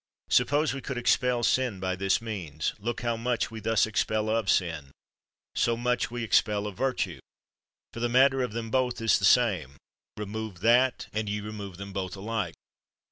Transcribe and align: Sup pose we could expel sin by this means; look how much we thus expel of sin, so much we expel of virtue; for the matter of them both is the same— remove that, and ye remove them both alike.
Sup 0.29 0.47
pose 0.47 0.73
we 0.73 0.81
could 0.81 0.97
expel 0.97 1.43
sin 1.43 1.79
by 1.79 1.95
this 1.95 2.23
means; 2.23 2.73
look 2.79 3.01
how 3.01 3.15
much 3.15 3.51
we 3.51 3.59
thus 3.59 3.85
expel 3.85 4.29
of 4.31 4.49
sin, 4.49 4.89
so 5.53 5.77
much 5.77 6.09
we 6.09 6.23
expel 6.23 6.65
of 6.65 6.75
virtue; 6.75 7.19
for 7.93 7.99
the 7.99 8.09
matter 8.09 8.41
of 8.41 8.51
them 8.53 8.71
both 8.71 8.99
is 8.99 9.19
the 9.19 9.25
same— 9.25 9.77
remove 10.17 10.61
that, 10.61 11.05
and 11.13 11.29
ye 11.29 11.39
remove 11.39 11.77
them 11.77 11.93
both 11.93 12.15
alike. 12.15 12.55